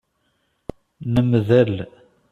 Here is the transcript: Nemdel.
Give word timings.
Nemdel. 1.13 1.75